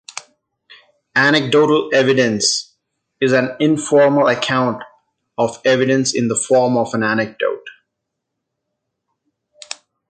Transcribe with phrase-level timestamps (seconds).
[1.15, 2.75] Anecdotal evidence
[3.21, 4.81] is an informal account
[5.37, 7.67] of evidence in the form of an anecdote.